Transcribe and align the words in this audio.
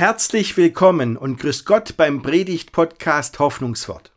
Herzlich 0.00 0.56
willkommen 0.56 1.18
und 1.18 1.38
grüß 1.38 1.66
Gott 1.66 1.98
beim 1.98 2.22
Predigt-Podcast 2.22 3.38
Hoffnungswort. 3.38 4.12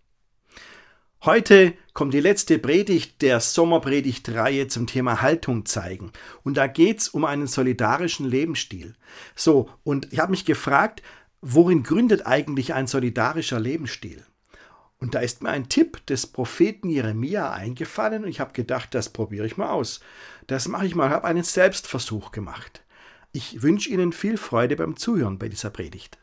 Heute 1.26 1.74
kommt 1.92 2.14
die 2.14 2.22
letzte 2.22 2.58
Predigt 2.58 3.22
der 3.22 3.42
Sommerpredigtreihe 3.42 4.70
zum 4.70 4.88
Thema 4.88 5.22
Haltung 5.22 5.66
zeigen. 5.66 6.14
Und 6.44 6.56
da 6.56 6.68
geht's 6.68 7.10
um 7.10 7.26
einen 7.26 7.48
solidarischen 7.48 8.26
Lebensstil. 8.26 8.96
So, 9.36 9.70
und 9.84 10.14
ich 10.14 10.20
habe 10.20 10.32
mich 10.32 10.46
gefragt, 10.46 11.04
worin 11.42 11.84
gründet 11.84 12.26
eigentlich 12.26 12.74
ein 12.74 12.88
solidarischer 12.88 13.60
Lebensstil? 13.60 14.24
Und 15.00 15.16
da 15.16 15.20
ist 15.20 15.44
mir 15.44 15.50
ein 15.50 15.68
Tipp 15.68 16.06
des 16.06 16.28
Propheten 16.28 16.90
Jeremia 16.90 17.52
eingefallen 17.52 18.24
und 18.24 18.30
ich 18.30 18.40
habe 18.40 18.54
gedacht, 18.54 18.96
das 18.96 19.10
probiere 19.10 19.48
ich 19.48 19.58
mal 19.58 19.72
aus. 19.72 20.00
Das 20.48 20.70
mache 20.70 20.86
ich 20.86 20.96
mal, 20.96 21.10
habe 21.10 21.28
einen 21.28 21.44
Selbstversuch 21.44 22.32
gemacht. 22.32 22.84
Ich 23.36 23.64
wünsche 23.64 23.90
Ihnen 23.90 24.14
viel 24.14 24.38
Freude 24.38 24.76
beim 24.76 24.96
Zuhören 24.96 25.40
bei 25.40 25.50
dieser 25.50 25.72
Predigt. 25.72 26.20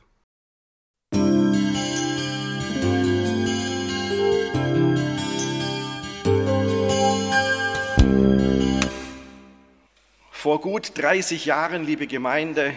Vor 10.30 10.60
gut 10.60 10.96
30 10.96 11.46
Jahren, 11.46 11.84
liebe 11.84 12.06
Gemeinde, 12.06 12.74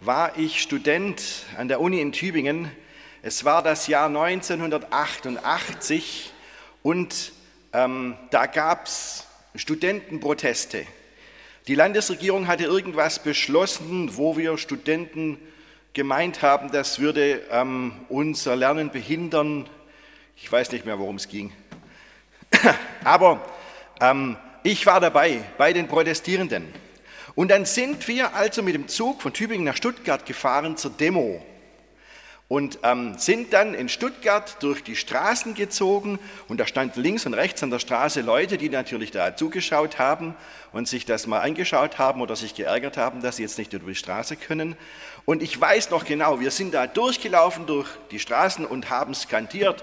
war 0.00 0.36
ich 0.36 0.60
Student 0.60 1.22
an 1.56 1.68
der 1.68 1.80
Uni 1.80 2.00
in 2.00 2.10
Tübingen. 2.10 2.68
Es 3.22 3.44
war 3.44 3.62
das 3.62 3.86
Jahr 3.86 4.08
1988 4.08 6.32
und 6.82 7.30
ähm, 7.72 8.16
da 8.32 8.46
gab 8.46 8.86
es 8.86 9.28
Studentenproteste. 9.54 10.84
Die 11.68 11.76
Landesregierung 11.76 12.48
hatte 12.48 12.64
irgendwas 12.64 13.22
beschlossen, 13.22 14.16
wo 14.16 14.36
wir 14.36 14.58
Studenten 14.58 15.38
gemeint 15.92 16.42
haben, 16.42 16.72
das 16.72 16.98
würde 16.98 17.40
ähm, 17.52 17.92
unser 18.08 18.56
Lernen 18.56 18.90
behindern. 18.90 19.68
Ich 20.36 20.50
weiß 20.50 20.72
nicht 20.72 20.84
mehr, 20.86 20.98
worum 20.98 21.16
es 21.16 21.28
ging. 21.28 21.52
Aber 23.04 23.40
ähm, 24.00 24.36
ich 24.64 24.86
war 24.86 24.98
dabei 24.98 25.40
bei 25.56 25.72
den 25.72 25.86
Protestierenden. 25.86 26.66
Und 27.36 27.52
dann 27.52 27.64
sind 27.64 28.08
wir 28.08 28.34
also 28.34 28.62
mit 28.62 28.74
dem 28.74 28.88
Zug 28.88 29.22
von 29.22 29.32
Tübingen 29.32 29.64
nach 29.64 29.76
Stuttgart 29.76 30.26
gefahren 30.26 30.76
zur 30.76 30.90
Demo 30.90 31.44
und 32.52 32.80
ähm, 32.82 33.16
sind 33.16 33.54
dann 33.54 33.72
in 33.72 33.88
Stuttgart 33.88 34.62
durch 34.62 34.84
die 34.84 34.94
Straßen 34.94 35.54
gezogen 35.54 36.18
und 36.48 36.60
da 36.60 36.66
standen 36.66 37.00
links 37.00 37.24
und 37.24 37.32
rechts 37.32 37.62
an 37.62 37.70
der 37.70 37.78
Straße 37.78 38.20
Leute, 38.20 38.58
die 38.58 38.68
natürlich 38.68 39.10
da 39.10 39.34
zugeschaut 39.34 39.98
haben 39.98 40.34
und 40.70 40.86
sich 40.86 41.06
das 41.06 41.26
mal 41.26 41.40
angeschaut 41.40 41.96
haben 41.96 42.20
oder 42.20 42.36
sich 42.36 42.54
geärgert 42.54 42.98
haben, 42.98 43.22
dass 43.22 43.36
sie 43.36 43.42
jetzt 43.42 43.56
nicht 43.56 43.72
über 43.72 43.88
die 43.88 43.94
Straße 43.94 44.36
können. 44.36 44.76
Und 45.24 45.42
ich 45.42 45.58
weiß 45.58 45.88
noch 45.88 46.04
genau, 46.04 46.40
wir 46.40 46.50
sind 46.50 46.74
da 46.74 46.86
durchgelaufen 46.86 47.64
durch 47.64 47.88
die 48.10 48.18
Straßen 48.18 48.66
und 48.66 48.90
haben 48.90 49.14
skandiert, 49.14 49.82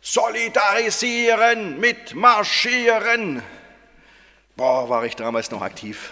solidarisieren, 0.00 1.78
mitmarschieren. 1.78 3.40
Boah, 4.56 4.88
war 4.88 5.04
ich 5.04 5.14
damals 5.14 5.52
noch 5.52 5.62
aktiv. 5.62 6.10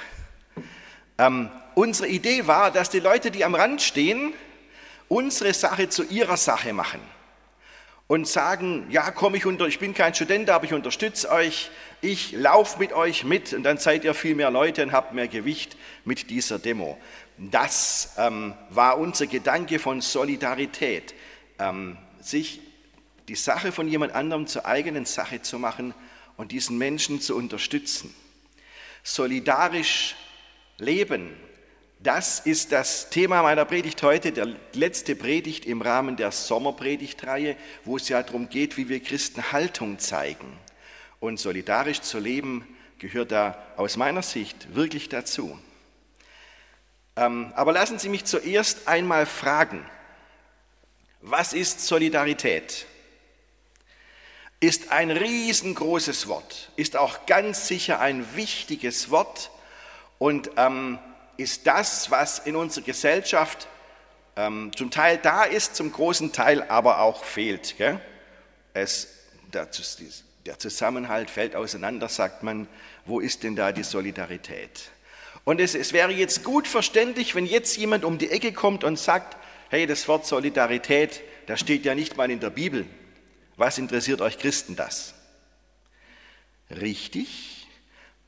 Ähm, 1.19 1.51
unsere 1.75 2.07
Idee 2.07 2.47
war, 2.47 2.71
dass 2.71 2.89
die 2.89 3.01
Leute, 3.01 3.33
die 3.33 3.45
am 3.45 3.57
Rand 3.57 3.83
stehen, 3.83 4.33
unsere 5.09 5.53
Sache 5.53 5.89
zu 5.89 6.05
ihrer 6.05 6.37
Sache 6.37 6.73
machen 6.73 7.01
und 8.09 8.29
sagen, 8.29 8.87
ja, 8.91 9.11
komm 9.11 9.35
ich 9.35 9.47
unter, 9.47 9.67
ich 9.67 9.79
bin 9.79 9.93
kein 9.93 10.15
Student, 10.15 10.49
aber 10.51 10.65
ich 10.65 10.73
unterstütze 10.73 11.31
euch, 11.31 11.71
ich 12.01 12.33
laufe 12.33 12.79
mit 12.79 12.93
euch 12.93 13.25
mit 13.25 13.53
und 13.53 13.65
dann 13.65 13.79
seid 13.79 14.05
ihr 14.05 14.15
viel 14.15 14.35
mehr 14.35 14.51
Leute 14.51 14.83
und 14.83 14.93
habt 14.93 15.13
mehr 15.13 15.29
Gewicht 15.29 15.77
mit 16.05 16.31
dieser 16.31 16.59
Demo. 16.59 16.99
Das 17.37 18.15
ähm, 18.17 18.55
war 18.71 18.99
unser 18.99 19.27
Gedanke 19.27 19.79
von 19.79 20.01
Solidarität, 20.01 21.15
ähm, 21.59 21.99
sich 22.21 22.61
die 23.29 23.35
Sache 23.35 23.73
von 23.73 23.89
jemand 23.89 24.15
anderem 24.15 24.47
zur 24.47 24.67
eigenen 24.67 25.05
Sache 25.05 25.43
zu 25.43 25.59
machen 25.59 25.93
und 26.37 26.53
diesen 26.53 26.79
Menschen 26.79 27.21
zu 27.21 27.37
unterstützen. 27.37 28.15
Solidarisch 29.03 30.15
leben 30.79 31.35
das 31.99 32.41
ist 32.41 32.73
das 32.73 33.11
Thema 33.11 33.43
meiner 33.43 33.65
Predigt 33.65 34.03
heute, 34.03 34.31
der 34.33 34.55
letzte 34.75 35.17
Predigt 35.17 35.65
im 35.65 35.81
Rahmen 35.83 36.17
der 36.17 36.31
Sommerpredigtreihe, 36.31 37.57
wo 37.85 37.97
es 37.97 38.09
ja 38.09 38.23
darum 38.23 38.49
geht, 38.49 38.77
wie 38.77 38.89
wir 38.89 39.03
Christen 39.03 39.53
Haltung 39.53 39.99
zeigen. 39.99 40.59
Und 41.21 41.41
solidarisch 41.41 42.03
zu 42.03 42.19
leben 42.19 42.67
gehört 42.99 43.33
da 43.33 43.63
aus 43.77 43.97
meiner 43.97 44.23
Sicht 44.23 44.75
wirklich 44.75 45.09
dazu. 45.09 45.59
Ähm, 47.17 47.53
aber 47.57 47.73
lassen 47.73 47.99
Sie 47.99 48.11
mich 48.11 48.25
zuerst 48.27 48.87
einmal 48.89 49.25
fragen, 49.25 49.85
was 51.23 51.55
ist 51.55 51.87
Solidarität? 51.87 52.87
Ist 54.61 54.93
ein 54.93 55.11
riesengroßes 55.11 56.29
Wort, 56.29 56.71
ist 56.77 56.97
auch 56.97 57.27
ganz 57.27 57.67
sicher 57.67 58.01
ein 58.01 58.37
wichtiges 58.37 59.11
Wort 59.11 59.51
und 60.19 60.51
ähm, 60.57 60.99
ist 61.37 61.67
das, 61.67 62.11
was 62.11 62.39
in 62.41 62.57
unserer 62.57 62.85
Gesellschaft 62.85 63.69
ähm, 64.37 64.71
zum 64.77 64.91
Teil 64.91 65.19
da 65.19 65.45
ist, 65.45 65.77
zum 65.77 65.93
großen 65.93 66.33
Teil 66.33 66.63
aber 66.63 67.01
auch 67.01 67.25
fehlt. 67.25 67.77
Gell? 67.79 68.01
Es, 68.75 69.09
der, 69.53 69.71
Zusammenhalt 70.59 71.31
fällt 71.31 71.57
auseinander, 71.57 72.09
sagt 72.09 72.43
man. 72.43 72.69
Wo 73.05 73.21
ist 73.21 73.43
denn 73.43 73.57
da 73.57 73.73
die 73.73 73.85
Solidarität? 73.85 74.91
Und 75.45 75.61
es, 75.61 75.75
es 75.75 75.93
wäre 75.93 76.13
jetzt 76.13 76.43
gut 76.43 76.67
verständlich, 76.67 77.35
wenn 77.35 77.47
jetzt 77.47 77.77
jemand 77.77 78.05
um 78.05 78.19
die 78.19 78.31
Ecke 78.31 78.53
kommt 78.53 78.83
und 78.83 78.99
sagt, 78.99 79.37
hey, 79.71 79.87
das 79.87 80.09
Wort 80.09 80.27
Solidarität, 80.27 81.23
das 81.47 81.61
steht 81.61 81.85
ja 81.85 81.95
nicht 81.95 82.17
mal 82.17 82.31
in 82.31 82.41
der 82.41 82.51
Bibel. 82.51 82.85
Was 83.57 83.79
interessiert 83.79 84.21
euch 84.21 84.39
Christen 84.39 84.75
das? 84.75 85.15
Richtig, 86.71 87.56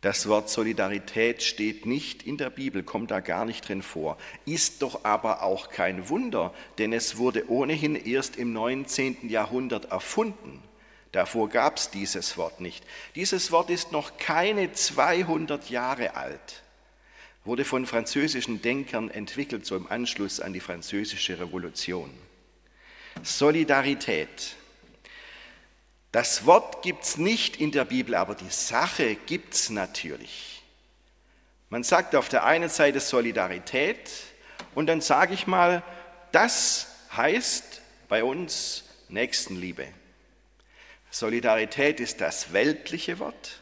das 0.01 0.29
Wort 0.29 0.49
Solidarität 0.49 1.43
steht 1.43 1.85
nicht 1.85 2.23
in 2.23 2.37
der 2.37 2.51
Bibel, 2.51 2.85
kommt 2.85 3.11
da 3.11 3.19
gar 3.19 3.45
nicht 3.45 3.69
drin 3.69 3.83
vor. 3.83 4.17
Ist 4.47 4.83
doch 4.83 5.05
aber 5.05 5.43
auch 5.43 5.71
kein 5.71 6.09
Wunder, 6.09 6.55
denn 6.79 6.93
es 6.93 7.17
wurde 7.17 7.51
ohnehin 7.51 7.97
erst 7.97 8.37
im 8.37 8.53
19. 8.53 9.29
Jahrhundert 9.29 9.91
erfunden. 9.91 10.63
Davor 11.11 11.49
gab 11.49 11.79
es 11.79 11.91
dieses 11.91 12.37
Wort 12.37 12.61
nicht. 12.61 12.85
Dieses 13.17 13.51
Wort 13.51 13.71
ist 13.71 13.91
noch 13.91 14.19
keine 14.19 14.73
200 14.73 15.69
Jahre 15.69 16.15
alt, 16.15 16.63
wurde 17.45 17.65
von 17.65 17.85
französischen 17.85 18.63
Denkern 18.63 19.11
entwickelt, 19.11 19.67
so 19.67 19.75
im 19.75 19.91
Anschluss 19.91 20.39
an 20.39 20.53
die 20.53 20.61
französische 20.61 21.41
Revolution. 21.41 22.11
Solidarität 23.23 24.55
das 26.13 26.47
Wort 26.47 26.83
gibt 26.83 27.05
es 27.05 27.19
nicht 27.19 27.57
in 27.57 27.71
der 27.71 27.85
Bibel, 27.85 28.15
aber 28.15 28.35
die 28.35 28.51
Sache 28.51 29.15
gibt 29.15 29.55
es 29.55 29.71
natürlich. 29.71 30.63
Man 31.71 31.83
sagt 31.83 32.15
auf 32.15 32.29
der 32.29 32.45
einen 32.45 32.71
Seite 32.71 33.01
Solidarität 33.01 34.11
und 34.75 34.87
dann 34.87 35.03
sage 35.03 35.35
ich 35.35 35.47
mal, 35.47 35.83
das 36.33 36.87
heißt 37.15 37.83
bei 38.09 38.25
uns 38.25 38.85
Nächstenliebe. 39.09 39.87
Solidarität 41.11 42.01
ist 42.01 42.21
das 42.21 42.53
weltliche 42.53 43.19
Wort, 43.19 43.61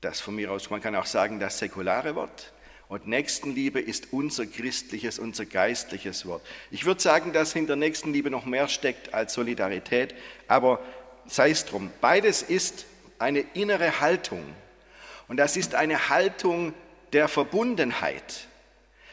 das 0.00 0.20
von 0.20 0.34
mir 0.34 0.50
aus, 0.50 0.70
man 0.70 0.80
kann 0.80 0.96
auch 0.96 1.06
sagen, 1.06 1.38
das 1.38 1.58
säkulare 1.58 2.14
Wort. 2.14 2.52
Und 2.92 3.06
Nächstenliebe 3.06 3.80
ist 3.80 4.08
unser 4.12 4.44
christliches, 4.44 5.18
unser 5.18 5.46
geistliches 5.46 6.26
Wort. 6.26 6.42
Ich 6.70 6.84
würde 6.84 7.00
sagen, 7.00 7.32
dass 7.32 7.54
hinter 7.54 7.74
Nächstenliebe 7.74 8.28
noch 8.28 8.44
mehr 8.44 8.68
steckt 8.68 9.14
als 9.14 9.32
Solidarität, 9.32 10.14
aber 10.46 10.78
sei 11.24 11.52
es 11.52 11.64
drum. 11.64 11.90
Beides 12.02 12.42
ist 12.42 12.84
eine 13.18 13.46
innere 13.54 14.00
Haltung. 14.00 14.42
Und 15.26 15.38
das 15.38 15.56
ist 15.56 15.74
eine 15.74 16.10
Haltung 16.10 16.74
der 17.14 17.28
Verbundenheit. 17.28 18.46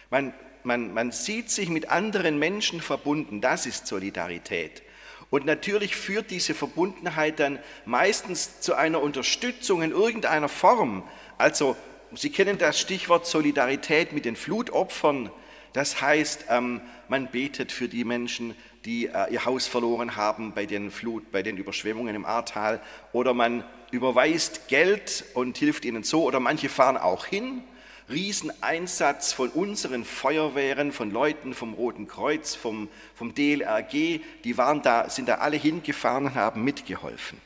Man, 0.09 0.33
man, 0.63 0.94
man 0.94 1.13
sieht 1.13 1.50
sich 1.50 1.69
mit 1.69 1.89
anderen 1.89 2.38
Menschen 2.38 2.81
verbunden, 2.81 3.39
das 3.39 3.65
ist 3.65 3.88
Solidarität. 3.88 4.81
Und 5.30 5.45
natürlich 5.45 5.95
führt 5.95 6.31
diese 6.31 6.53
Verbundenheit 6.53 7.39
dann 7.39 7.59
meistens 7.86 8.59
zu 8.59 8.74
einer 8.74 9.01
Unterstützung 9.01 9.83
in 9.83 9.92
irgendeiner 9.92 10.50
Form. 10.50 11.07
Also 11.38 11.77
Sie 12.15 12.31
kennen 12.31 12.57
das 12.57 12.79
Stichwort 12.79 13.27
Solidarität 13.27 14.13
mit 14.13 14.25
den 14.25 14.35
Flutopfern. 14.35 15.29
Das 15.73 16.01
heißt, 16.01 16.45
ähm, 16.50 16.81
man 17.07 17.27
betet 17.27 17.71
für 17.71 17.88
die 17.88 18.03
Menschen, 18.03 18.56
die 18.85 19.06
äh, 19.06 19.31
ihr 19.31 19.45
Haus 19.45 19.67
verloren 19.67 20.15
haben 20.15 20.53
bei 20.53 20.65
den 20.65 20.89
Flut, 20.89 21.31
bei 21.31 21.44
den 21.44 21.57
Überschwemmungen 21.57 22.15
im 22.15 22.25
Ahrtal. 22.25 22.81
Oder 23.13 23.35
man 23.35 23.63
überweist 23.91 24.67
Geld 24.67 25.25
und 25.35 25.57
hilft 25.59 25.85
ihnen 25.85 26.03
so. 26.03 26.23
Oder 26.23 26.39
manche 26.39 26.69
fahren 26.69 26.97
auch 26.97 27.25
hin. 27.25 27.63
Rieseneinsatz 28.09 29.33
von 29.33 29.50
unseren 29.50 30.03
Feuerwehren, 30.03 30.91
von 30.91 31.12
Leuten 31.12 31.53
vom 31.53 31.75
Roten 31.75 32.07
Kreuz, 32.07 32.55
vom, 32.55 32.89
vom 33.13 33.35
DLRG, 33.35 34.21
die 34.44 34.57
waren 34.57 34.81
da, 34.81 35.09
sind 35.12 35.29
da 35.29 35.35
alle 35.35 35.57
hingefahren 35.57 36.25
und 36.25 36.35
haben 36.35 36.63
mitgeholfen. 36.63 37.38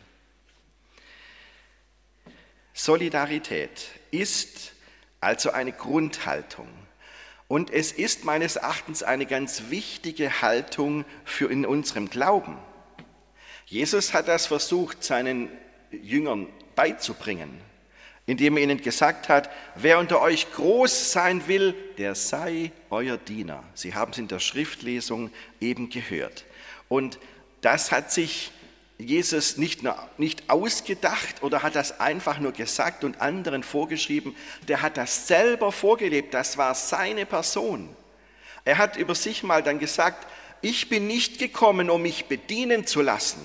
Solidarität 2.74 3.88
ist 4.12 4.74
also 5.22 5.52
eine 5.52 5.72
Grundhaltung. 5.72 6.68
Und 7.48 7.72
es 7.72 7.92
ist 7.92 8.26
meines 8.26 8.56
Erachtens 8.56 9.04
eine 9.04 9.26
ganz 9.26 9.70
wichtige 9.70 10.42
Haltung 10.42 11.06
für 11.24 11.52
in 11.52 11.66
unserem 11.66 12.10
Glauben. 12.10 12.58
Jesus 13.66 14.14
hat 14.14 14.28
das 14.28 14.48
versucht, 14.48 15.04
seinen 15.04 15.50
Jüngern 15.92 16.48
beizubringen, 16.76 17.62
indem 18.26 18.58
er 18.58 18.64
ihnen 18.64 18.82
gesagt 18.82 19.30
hat, 19.30 19.50
wer 19.76 20.00
unter 20.00 20.22
euch 20.22 20.52
groß 20.54 21.12
sein 21.12 21.48
will, 21.48 21.76
der 21.98 22.16
sei 22.16 22.72
euer 22.90 23.18
Diener. 23.18 23.64
Sie 23.76 23.94
haben 23.94 24.12
es 24.12 24.18
in 24.18 24.28
der 24.28 24.40
Schriftlesung 24.40 25.30
eben 25.62 25.90
gehört. 25.90 26.46
Und 26.90 27.20
das 27.62 27.92
hat 27.92 28.12
sich 28.12 28.52
Jesus 28.98 29.58
nicht, 29.58 29.84
nur, 29.84 29.98
nicht 30.18 30.50
ausgedacht 30.50 31.42
oder 31.42 31.64
hat 31.64 31.76
das 31.76 32.00
einfach 32.00 32.40
nur 32.40 32.52
gesagt 32.52 33.04
und 33.04 33.22
anderen 33.22 33.64
vorgeschrieben, 33.64 34.36
der 34.68 34.82
hat 34.82 34.98
das 34.98 35.28
selber 35.28 35.72
vorgelebt, 35.72 36.34
das 36.34 36.58
war 36.58 36.76
seine 36.76 37.26
Person. 37.26 37.90
Er 38.66 38.78
hat 38.78 38.96
über 38.98 39.16
sich 39.16 39.44
mal 39.44 39.64
dann 39.64 39.80
gesagt, 39.80 40.28
ich 40.62 40.88
bin 40.88 41.08
nicht 41.08 41.40
gekommen, 41.40 41.90
um 41.90 42.02
mich 42.02 42.26
bedienen 42.26 42.88
zu 42.88 43.02
lassen, 43.02 43.42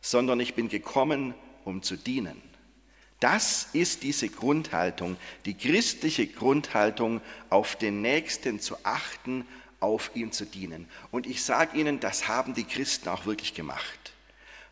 sondern 0.00 0.40
ich 0.40 0.54
bin 0.54 0.68
gekommen, 0.68 1.34
um 1.64 1.82
zu 1.82 1.96
dienen. 1.96 2.42
Das 3.20 3.68
ist 3.72 4.02
diese 4.02 4.28
Grundhaltung, 4.28 5.16
die 5.44 5.54
christliche 5.54 6.26
Grundhaltung, 6.26 7.20
auf 7.50 7.76
den 7.76 8.02
Nächsten 8.02 8.60
zu 8.60 8.76
achten, 8.84 9.46
auf 9.80 10.10
ihn 10.14 10.30
zu 10.30 10.44
dienen. 10.44 10.88
Und 11.10 11.26
ich 11.26 11.42
sage 11.42 11.78
Ihnen, 11.78 11.98
das 11.98 12.28
haben 12.28 12.54
die 12.54 12.64
Christen 12.64 13.08
auch 13.08 13.26
wirklich 13.26 13.54
gemacht. 13.54 14.12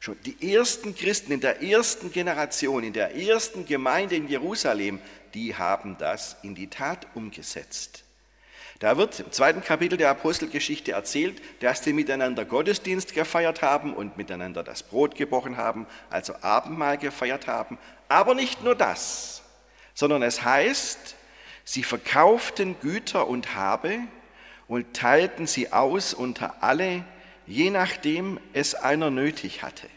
Schon 0.06 0.16
die 0.24 0.54
ersten 0.54 0.94
Christen 0.94 1.32
in 1.32 1.40
der 1.40 1.64
ersten 1.64 2.12
Generation, 2.12 2.84
in 2.84 2.92
der 2.92 3.16
ersten 3.16 3.66
Gemeinde 3.66 4.14
in 4.14 4.28
Jerusalem, 4.28 5.00
die 5.34 5.56
haben 5.56 5.98
das 5.98 6.36
in 6.44 6.54
die 6.54 6.68
Tat 6.68 7.08
umgesetzt. 7.14 8.04
Da 8.78 8.96
wird 8.98 9.18
im 9.18 9.32
zweiten 9.32 9.64
Kapitel 9.64 9.98
der 9.98 10.10
Apostelgeschichte 10.10 10.92
erzählt, 10.92 11.42
dass 11.58 11.80
die 11.80 11.92
miteinander 11.92 12.44
Gottesdienst 12.44 13.14
gefeiert 13.14 13.62
haben 13.62 13.94
und 13.94 14.16
miteinander 14.16 14.62
das 14.62 14.84
Brot 14.84 15.16
gebrochen 15.16 15.56
haben, 15.56 15.88
also 16.08 16.36
Abendmahl 16.40 16.98
gefeiert 16.98 17.48
haben. 17.48 17.76
Aber 18.08 18.36
nicht 18.36 18.62
nur 18.62 18.76
das, 18.76 19.42
sondern 19.92 20.22
es 20.22 20.44
heißt, 20.44 21.16
sie 21.64 21.82
verkauften 21.82 22.78
Güter 22.80 23.26
und 23.26 23.56
Habe 23.56 23.98
und 24.68 24.94
teilten 24.94 25.48
sie 25.48 25.72
aus 25.72 26.14
unter 26.14 26.62
alle, 26.62 27.02
je 27.48 27.70
nachdem 27.70 28.38
es 28.52 28.76
einer 28.76 29.10
nötig 29.10 29.64
hatte. 29.64 29.88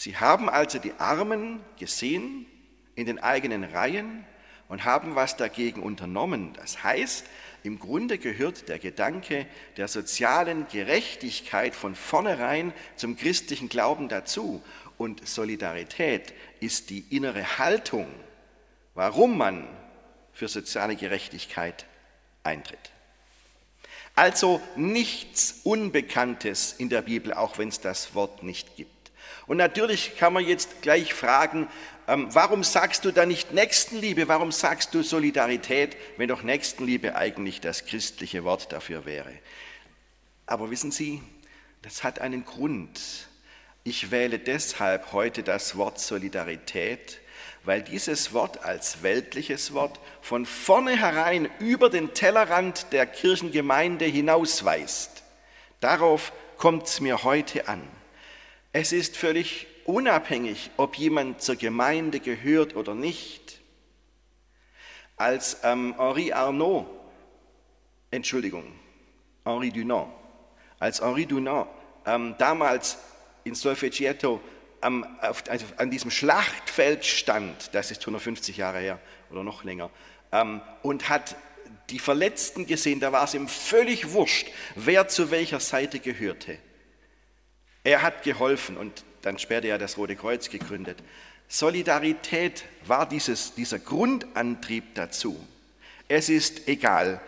Sie 0.00 0.16
haben 0.16 0.48
also 0.48 0.78
die 0.78 0.94
Armen 0.94 1.60
gesehen 1.78 2.46
in 2.94 3.04
den 3.04 3.18
eigenen 3.18 3.64
Reihen 3.64 4.24
und 4.66 4.86
haben 4.86 5.14
was 5.14 5.36
dagegen 5.36 5.82
unternommen. 5.82 6.54
Das 6.54 6.82
heißt, 6.82 7.26
im 7.64 7.78
Grunde 7.78 8.16
gehört 8.16 8.70
der 8.70 8.78
Gedanke 8.78 9.46
der 9.76 9.88
sozialen 9.88 10.66
Gerechtigkeit 10.68 11.74
von 11.74 11.94
vornherein 11.94 12.72
zum 12.96 13.14
christlichen 13.14 13.68
Glauben 13.68 14.08
dazu. 14.08 14.62
Und 14.96 15.28
Solidarität 15.28 16.32
ist 16.60 16.88
die 16.88 17.04
innere 17.10 17.58
Haltung, 17.58 18.06
warum 18.94 19.36
man 19.36 19.68
für 20.32 20.48
soziale 20.48 20.96
Gerechtigkeit 20.96 21.84
eintritt. 22.42 22.90
Also 24.14 24.62
nichts 24.76 25.60
Unbekanntes 25.62 26.72
in 26.78 26.88
der 26.88 27.02
Bibel, 27.02 27.34
auch 27.34 27.58
wenn 27.58 27.68
es 27.68 27.80
das 27.80 28.14
Wort 28.14 28.42
nicht 28.42 28.76
gibt. 28.76 28.99
Und 29.50 29.56
natürlich 29.56 30.16
kann 30.16 30.32
man 30.32 30.46
jetzt 30.46 30.80
gleich 30.80 31.12
fragen, 31.12 31.66
ähm, 32.06 32.28
warum 32.30 32.62
sagst 32.62 33.04
du 33.04 33.10
da 33.10 33.26
nicht 33.26 33.50
Nächstenliebe, 33.50 34.28
warum 34.28 34.52
sagst 34.52 34.94
du 34.94 35.02
Solidarität, 35.02 35.96
wenn 36.18 36.28
doch 36.28 36.44
Nächstenliebe 36.44 37.16
eigentlich 37.16 37.60
das 37.60 37.84
christliche 37.84 38.44
Wort 38.44 38.70
dafür 38.70 39.06
wäre. 39.06 39.32
Aber 40.46 40.70
wissen 40.70 40.92
Sie, 40.92 41.20
das 41.82 42.04
hat 42.04 42.20
einen 42.20 42.44
Grund. 42.44 43.00
Ich 43.82 44.12
wähle 44.12 44.38
deshalb 44.38 45.12
heute 45.12 45.42
das 45.42 45.76
Wort 45.76 45.98
Solidarität, 45.98 47.18
weil 47.64 47.82
dieses 47.82 48.32
Wort 48.32 48.64
als 48.64 49.02
weltliches 49.02 49.74
Wort 49.74 49.98
von 50.22 50.46
vornherein 50.46 51.50
über 51.58 51.90
den 51.90 52.14
Tellerrand 52.14 52.92
der 52.92 53.04
Kirchengemeinde 53.04 54.04
hinausweist. 54.04 55.24
Darauf 55.80 56.32
kommt 56.56 56.86
es 56.86 57.00
mir 57.00 57.24
heute 57.24 57.66
an. 57.66 57.82
Es 58.72 58.92
ist 58.92 59.16
völlig 59.16 59.66
unabhängig, 59.84 60.70
ob 60.76 60.96
jemand 60.96 61.42
zur 61.42 61.56
Gemeinde 61.56 62.20
gehört 62.20 62.76
oder 62.76 62.94
nicht. 62.94 63.60
Als 65.16 65.58
ähm, 65.64 65.94
Henri 65.98 66.32
Arnaud, 66.32 66.86
Entschuldigung, 68.12 68.72
Henri 69.44 69.70
Dunant, 69.70 70.08
als 70.78 71.00
Henri 71.00 71.26
Dunant 71.26 71.68
ähm, 72.06 72.36
damals 72.38 72.98
in 73.42 73.54
Solfeggietto 73.54 74.40
am, 74.80 75.04
auf, 75.20 75.42
also 75.48 75.66
an 75.76 75.90
diesem 75.90 76.10
Schlachtfeld 76.10 77.04
stand, 77.04 77.74
das 77.74 77.90
ist 77.90 78.00
150 78.00 78.56
Jahre 78.56 78.78
her 78.78 79.00
oder 79.30 79.42
noch 79.42 79.64
länger, 79.64 79.90
ähm, 80.30 80.62
und 80.82 81.08
hat 81.08 81.36
die 81.90 81.98
Verletzten 81.98 82.66
gesehen, 82.66 83.00
da 83.00 83.10
war 83.10 83.24
es 83.24 83.34
ihm 83.34 83.48
völlig 83.48 84.12
wurscht, 84.12 84.48
wer 84.76 85.08
zu 85.08 85.32
welcher 85.32 85.58
Seite 85.58 85.98
gehörte. 85.98 86.56
Er 87.84 88.02
hat 88.02 88.22
geholfen 88.22 88.76
und 88.76 89.04
dann 89.22 89.38
später 89.38 89.68
ja 89.68 89.78
das 89.78 89.96
Rote 89.96 90.16
Kreuz 90.16 90.50
gegründet. 90.50 90.98
Solidarität 91.48 92.64
war 92.86 93.08
dieses, 93.08 93.54
dieser 93.54 93.78
Grundantrieb 93.78 94.94
dazu. 94.94 95.38
Es 96.08 96.28
ist 96.28 96.68
egal, 96.68 97.20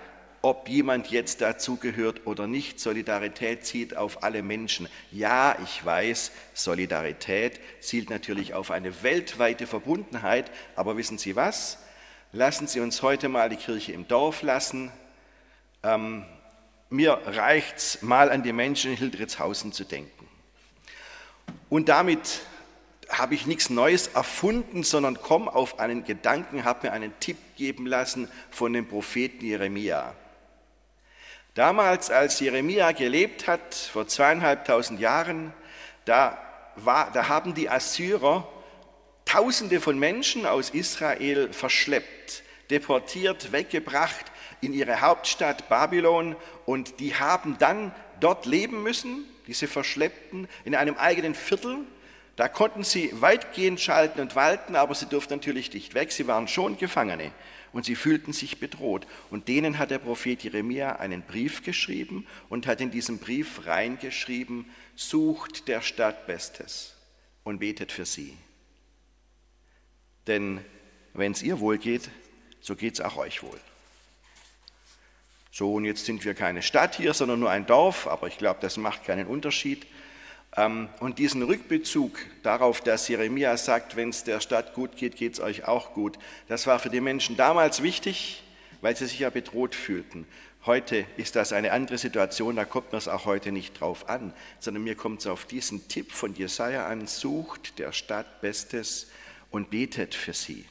ob 0.43 0.69
jemand 0.69 1.09
jetzt 1.11 1.41
dazugehört 1.41 2.27
oder 2.27 2.47
nicht. 2.47 2.81
Solidarität 2.81 3.65
zielt 3.65 3.97
auf 3.97 4.23
alle 4.23 4.43
Menschen. 4.43 4.89
Ja, 5.11 5.57
ich 5.63 5.85
weiß, 5.85 6.33
Solidarität 6.53 7.61
zielt 7.81 8.11
natürlich 8.11 8.53
auf 8.55 8.71
eine 8.71 9.03
weltweite 9.03 9.67
Verbundenheit. 9.67 10.51
Aber 10.77 10.97
wissen 10.97 11.17
Sie 11.17 11.37
was? 11.37 11.79
Lassen 12.33 12.67
Sie 12.67 12.81
uns 12.81 13.03
heute 13.03 13.29
mal 13.29 13.49
die 13.49 13.57
Kirche 13.57 13.93
im 13.93 14.09
Dorf 14.09 14.43
lassen. 14.43 14.91
Ähm, 15.83 16.25
mir 16.91 17.21
reicht 17.25 17.77
es, 17.79 18.03
mal 18.03 18.31
an 18.31 18.43
die 18.43 18.53
Menschen 18.53 18.91
in 18.91 18.97
Hildritzhausen 18.97 19.73
zu 19.73 19.85
denken. 19.85 20.22
Und 21.69 21.89
damit 21.89 22.43
habe 23.09 23.35
ich 23.35 23.47
nichts 23.47 23.71
Neues 23.71 24.09
erfunden, 24.09 24.83
sondern 24.83 25.21
komme 25.21 25.55
auf 25.55 25.79
einen 25.79 26.05
Gedanken, 26.05 26.65
habe 26.65 26.87
mir 26.87 26.93
einen 26.93 27.13
Tipp 27.21 27.37
geben 27.57 27.87
lassen 27.87 28.29
von 28.51 28.73
dem 28.73 28.89
Propheten 28.89 29.45
Jeremia. 29.45 30.15
Damals, 31.55 32.11
als 32.11 32.41
Jeremia 32.41 32.93
gelebt 32.93 33.47
hat, 33.47 33.75
vor 33.75 34.09
zweieinhalbtausend 34.09 35.01
Jahren, 35.01 35.53
da, 36.07 36.39
war, 36.77 37.11
da 37.13 37.29
haben 37.29 37.55
die 37.55 37.69
Assyrer 37.69 38.49
Tausende 39.25 39.81
von 39.81 39.99
Menschen 39.99 40.47
aus 40.47 40.71
Israel 40.71 41.53
verschleppt, 41.53 42.43
deportiert, 42.71 43.53
weggebracht 43.53 44.27
in 44.61 44.73
ihre 44.73 45.01
Hauptstadt 45.01 45.69
Babylon 45.69 46.37
und 46.67 47.01
die 47.01 47.15
haben 47.15 47.57
dann 47.59 47.95
dort 48.21 48.47
leben 48.47 48.83
müssen 48.83 49.25
diese 49.47 49.69
Verschleppten, 49.69 50.49
in 50.65 50.75
einem 50.75 50.97
eigenen 50.97 51.35
Viertel. 51.35 51.79
Da 52.37 52.49
konnten 52.49 52.83
sie 52.83 53.11
weitgehend 53.21 53.81
schalten 53.81 54.21
und 54.21 54.35
walten, 54.37 54.75
aber 54.75 54.95
sie 54.95 55.07
durften 55.07 55.35
natürlich 55.35 55.73
nicht 55.73 55.95
weg. 55.95 56.13
Sie 56.13 56.27
waren 56.27 56.49
schon 56.49 56.79
Gefangene 56.79 57.33
und 57.73 57.85
sie 57.85 57.95
fühlten 57.95 58.33
sich 58.33 58.59
bedroht. 58.59 59.07
Und 59.31 59.49
denen 59.49 59.79
hat 59.79 59.91
der 59.91 59.99
Prophet 59.99 60.43
Jeremia 60.43 60.97
einen 60.97 61.23
Brief 61.23 61.63
geschrieben 61.63 62.27
und 62.49 62.67
hat 62.67 62.81
in 62.81 62.91
diesem 62.91 63.19
Brief 63.19 63.67
reingeschrieben, 63.67 64.67
sucht 64.97 65.69
der 65.69 65.83
Stadt 65.83 66.27
Bestes 66.27 66.95
und 67.45 67.59
betet 67.59 67.93
für 67.93 68.07
sie. 68.07 68.37
Denn 70.27 70.61
wenn 71.15 71.33
es 71.33 71.43
ihr 71.43 71.61
wohl 71.61 71.79
geht, 71.79 72.09
so 72.61 72.77
geht 72.77 72.95
es 72.95 73.01
auch 73.01 73.17
euch 73.17 73.43
wohl. 73.43 73.61
So, 75.55 75.75
und 75.75 75.85
jetzt 75.85 76.07
sind 76.07 76.25
wir 76.25 76.33
keine 76.33 76.63
Stadt 76.63 76.97
hier, 76.97 77.13
sondern 77.13 77.39
nur 77.39 77.51
ein 77.51 77.67
Dorf, 77.67 78.07
aber 78.07 78.27
ich 78.27 78.39
glaube, 78.39 78.61
das 78.63 78.79
macht 78.79 79.05
keinen 79.05 79.27
Unterschied. 79.27 79.87
Ähm, 80.57 80.89
und 80.99 81.19
diesen 81.19 81.43
Rückbezug 81.43 82.19
darauf, 82.43 82.81
dass 82.81 83.07
Jeremia 83.07 83.59
sagt, 83.59 83.95
wenn 83.95 84.09
es 84.09 84.25
der 84.25 84.41
Stadt 84.41 84.73
gut 84.73 84.97
geht, 84.97 85.15
geht 85.15 85.35
es 85.35 85.41
euch 85.41 85.69
auch 85.69 85.93
gut, 85.93 86.19
das 86.49 86.67
war 86.67 86.79
für 86.79 86.89
die 86.89 87.03
Menschen 87.03 87.37
damals 87.37 87.83
wichtig, 87.83 88.43
weil 88.81 88.97
sie 88.97 89.05
sich 89.05 89.19
ja 89.19 89.29
bedroht 89.29 89.75
fühlten. 89.75 90.27
Heute 90.65 91.05
ist 91.19 91.37
das 91.37 91.53
eine 91.53 91.73
andere 91.73 91.99
Situation, 91.99 92.57
da 92.57 92.65
kommt 92.65 92.93
mir 92.93 92.99
es 92.99 93.09
auch 93.09 93.27
heute 93.27 93.53
nicht 93.53 93.79
drauf 93.79 94.09
an, 94.09 94.33
sondern 94.59 94.85
mir 94.85 94.95
kommt 94.95 95.21
es 95.21 95.27
auf 95.27 95.45
diesen 95.45 95.87
Tipp 95.87 96.13
von 96.13 96.35
Jesaja 96.35 96.87
an: 96.87 97.07
sucht 97.07 97.79
der 97.79 97.93
Stadt 97.93 98.41
Bestes 98.41 99.11
und 99.51 99.69
betet 99.69 100.15
für 100.15 100.33
sie. 100.33 100.65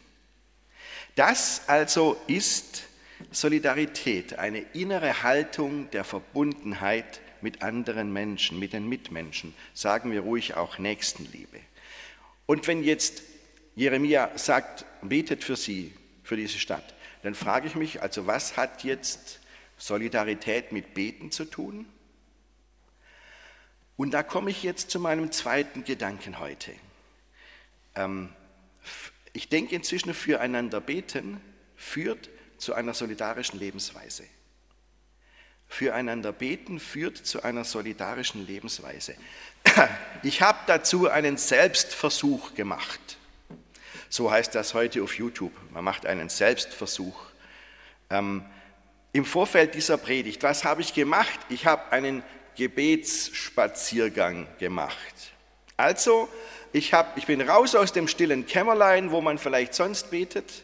Das 1.15 1.63
also 1.67 2.17
ist 2.25 2.85
Solidarität, 3.31 4.39
eine 4.39 4.59
innere 4.73 5.23
Haltung 5.23 5.89
der 5.91 6.03
Verbundenheit 6.03 7.21
mit 7.41 7.61
anderen 7.61 8.11
Menschen, 8.11 8.59
mit 8.59 8.73
den 8.73 8.87
Mitmenschen, 8.87 9.53
sagen 9.73 10.11
wir 10.11 10.21
ruhig 10.21 10.55
auch 10.55 10.77
Nächstenliebe. 10.77 11.59
Und 12.45 12.67
wenn 12.67 12.83
jetzt 12.83 13.23
Jeremia 13.75 14.31
sagt, 14.37 14.85
betet 15.01 15.43
für 15.43 15.55
sie, 15.55 15.93
für 16.23 16.35
diese 16.35 16.59
Stadt, 16.59 16.93
Dann 17.23 17.35
frage 17.35 17.67
ich 17.67 17.75
mich, 17.75 18.01
also 18.01 18.25
was 18.27 18.57
hat 18.57 18.83
jetzt 18.83 19.39
Solidarität 19.77 20.71
mit 20.71 20.93
Beten 20.93 21.31
zu 21.31 21.45
tun? 21.45 21.85
Und 23.95 24.11
da 24.11 24.23
komme 24.23 24.49
ich 24.49 24.63
jetzt 24.63 24.89
zu 24.89 24.99
meinem 24.99 25.31
zweiten 25.31 25.83
Gedanken 25.83 26.39
heute. 26.39 26.71
Ähm, 27.95 28.29
ich 29.33 29.49
denke 29.49 29.75
inzwischen, 29.75 30.13
füreinander 30.13 30.81
beten 30.81 31.39
führt 31.75 32.29
zu 32.61 32.75
einer 32.75 32.93
solidarischen 32.93 33.57
Lebensweise. 33.59 34.23
Füreinander 35.67 36.31
beten 36.31 36.79
führt 36.79 37.17
zu 37.17 37.41
einer 37.43 37.63
solidarischen 37.63 38.45
Lebensweise. 38.45 39.15
Ich 40.23 40.43
habe 40.43 40.59
dazu 40.67 41.09
einen 41.09 41.37
Selbstversuch 41.37 42.53
gemacht. 42.53 43.17
So 44.09 44.29
heißt 44.29 44.53
das 44.53 44.75
heute 44.75 45.01
auf 45.01 45.17
YouTube. 45.17 45.53
Man 45.71 45.83
macht 45.83 46.05
einen 46.05 46.29
Selbstversuch. 46.29 47.19
Ähm, 48.11 48.45
Im 49.13 49.25
Vorfeld 49.25 49.73
dieser 49.73 49.97
Predigt, 49.97 50.43
was 50.43 50.63
habe 50.63 50.81
ich 50.81 50.93
gemacht? 50.93 51.39
Ich 51.49 51.65
habe 51.65 51.91
einen 51.91 52.21
Gebetsspaziergang 52.55 54.45
gemacht. 54.59 55.31
Also, 55.77 56.29
ich, 56.71 56.93
hab, 56.93 57.17
ich 57.17 57.25
bin 57.25 57.41
raus 57.41 57.73
aus 57.73 57.91
dem 57.91 58.07
stillen 58.07 58.45
Kämmerlein, 58.45 59.09
wo 59.09 59.21
man 59.21 59.39
vielleicht 59.39 59.73
sonst 59.73 60.11
betet, 60.11 60.63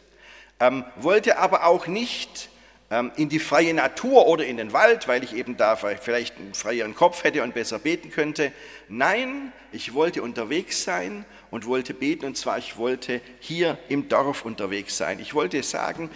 ähm, 0.60 0.84
wollte 0.96 1.38
aber 1.38 1.66
auch 1.66 1.86
nicht 1.86 2.48
ähm, 2.90 3.12
in 3.16 3.28
die 3.28 3.38
freie 3.38 3.74
Natur 3.74 4.26
oder 4.26 4.46
in 4.46 4.56
den 4.56 4.72
Wald, 4.72 5.08
weil 5.08 5.22
ich 5.22 5.34
eben 5.34 5.56
da 5.56 5.76
vielleicht 5.76 6.38
einen 6.38 6.54
freieren 6.54 6.94
Kopf 6.94 7.22
hätte 7.22 7.42
und 7.42 7.54
besser 7.54 7.78
beten 7.78 8.10
könnte. 8.10 8.50
Nein, 8.88 9.52
ich 9.72 9.92
wollte 9.92 10.22
unterwegs 10.22 10.84
sein 10.84 11.24
und 11.50 11.66
wollte 11.66 11.92
beten, 11.92 12.24
und 12.24 12.36
zwar 12.36 12.58
ich 12.58 12.76
wollte 12.78 13.20
hier 13.40 13.78
im 13.88 14.08
Dorf 14.08 14.44
unterwegs 14.44 14.96
sein. 14.96 15.20
Ich 15.20 15.34
wollte 15.34 15.62
sagen, 15.62 16.10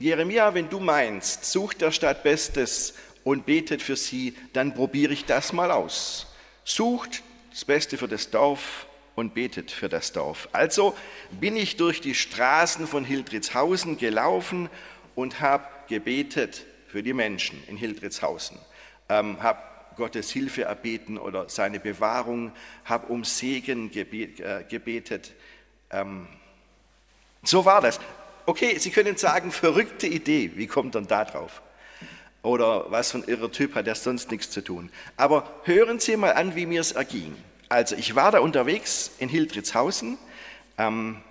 Jeremia, 0.00 0.54
wenn 0.54 0.68
du 0.68 0.80
meinst, 0.80 1.44
such 1.44 1.74
der 1.74 1.92
Stadt 1.92 2.22
Bestes 2.22 2.94
und 3.24 3.46
betet 3.46 3.82
für 3.82 3.96
sie, 3.96 4.36
dann 4.52 4.74
probiere 4.74 5.12
ich 5.12 5.24
das 5.24 5.52
mal 5.52 5.70
aus. 5.70 6.26
Sucht 6.64 7.22
das 7.50 7.64
Beste 7.64 7.96
für 7.96 8.08
das 8.08 8.30
Dorf 8.30 8.87
und 9.18 9.34
betet 9.34 9.70
für 9.72 9.88
das 9.88 10.12
Dorf. 10.12 10.48
Also 10.52 10.96
bin 11.40 11.56
ich 11.56 11.76
durch 11.76 12.00
die 12.00 12.14
Straßen 12.14 12.86
von 12.86 13.04
Hildritzhausen 13.04 13.98
gelaufen 13.98 14.70
und 15.14 15.40
habe 15.40 15.64
gebetet 15.88 16.64
für 16.86 17.02
die 17.02 17.12
Menschen 17.12 17.62
in 17.66 17.76
Hildritzhausen, 17.76 18.58
ähm, 19.08 19.42
habe 19.42 19.58
Gottes 19.96 20.30
Hilfe 20.30 20.62
erbeten 20.62 21.18
oder 21.18 21.48
seine 21.48 21.80
Bewahrung, 21.80 22.52
habe 22.84 23.08
um 23.08 23.24
Segen 23.24 23.90
äh, 23.92 24.64
gebetet. 24.68 25.34
Ähm, 25.90 26.28
so 27.42 27.64
war 27.64 27.80
das. 27.80 27.98
Okay, 28.46 28.78
Sie 28.78 28.90
können 28.90 29.16
sagen, 29.16 29.50
verrückte 29.50 30.06
Idee, 30.06 30.52
wie 30.54 30.68
kommt 30.68 30.94
dann 30.94 31.08
da 31.08 31.24
drauf? 31.24 31.60
Oder 32.42 32.90
was 32.90 33.10
für 33.10 33.18
ein 33.18 33.24
irrer 33.24 33.50
Typ 33.50 33.74
hat, 33.74 33.88
der 33.88 33.96
sonst 33.96 34.30
nichts 34.30 34.50
zu 34.50 34.62
tun. 34.62 34.90
Aber 35.16 35.60
hören 35.64 35.98
Sie 35.98 36.16
mal 36.16 36.34
an, 36.34 36.54
wie 36.54 36.66
mir 36.66 36.80
es 36.80 36.92
erging. 36.92 37.34
Also 37.68 37.96
ich 37.96 38.14
war 38.14 38.30
da 38.30 38.40
unterwegs 38.40 39.10
in 39.18 39.28
Hildritzhausen 39.28 40.16
ähm, 40.78 41.22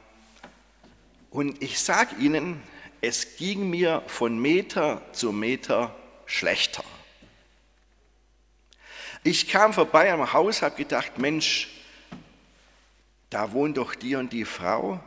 und 1.31 1.61
ich 1.63 1.79
sage 1.79 2.15
Ihnen, 2.19 2.61
es 3.01 3.37
ging 3.37 3.69
mir 3.69 4.03
von 4.07 4.37
Meter 4.37 5.01
zu 5.13 5.31
Meter 5.31 5.95
schlechter. 6.25 6.83
Ich 9.23 9.47
kam 9.47 9.73
vorbei 9.73 10.11
am 10.11 10.31
Haus, 10.33 10.61
habe 10.61 10.75
gedacht, 10.75 11.17
Mensch, 11.17 11.69
da 13.29 13.51
wohnt 13.51 13.77
doch 13.77 13.95
die 13.95 14.15
und 14.15 14.31
die 14.31 14.45
Frau, 14.45 14.99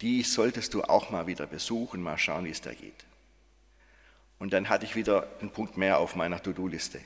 die 0.00 0.22
solltest 0.22 0.74
du 0.74 0.82
auch 0.82 1.10
mal 1.10 1.26
wieder 1.26 1.46
besuchen, 1.46 2.02
mal 2.02 2.18
schauen, 2.18 2.44
wie 2.44 2.50
es 2.50 2.60
da 2.60 2.72
geht. 2.72 3.04
Und 4.38 4.52
dann 4.52 4.68
hatte 4.68 4.84
ich 4.84 4.94
wieder 4.94 5.26
einen 5.40 5.50
Punkt 5.50 5.76
mehr 5.76 5.98
auf 5.98 6.16
meiner 6.16 6.42
To-Do-Liste. 6.42 7.00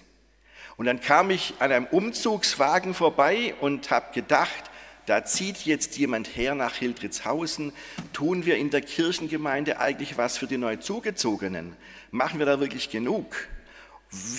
Und 0.77 0.87
dann 0.87 1.01
kam 1.01 1.31
ich 1.31 1.55
an 1.61 1.71
einem 1.73 1.87
Umzugswagen 1.87 2.95
vorbei 2.95 3.55
und 3.61 3.91
habe 3.91 4.13
gedacht, 4.13 4.71
da 5.07 5.25
zieht 5.25 5.59
jetzt 5.67 5.99
jemand 5.99 6.35
her 6.35 6.55
nach 6.55 6.75
Hildritzhausen. 6.77 7.73
Tun 8.13 8.47
wir 8.47 8.57
in 8.57 8.71
der 8.71 8.81
Kirchengemeinde 8.81 9.79
eigentlich 9.79 10.17
was 10.17 10.39
für 10.39 10.47
die 10.47 10.57
Neuzugezogenen? 10.57 11.77
Machen 12.11 12.39
wir 12.39 12.47
da 12.47 12.59
wirklich 12.59 12.91
genug? 12.91 13.37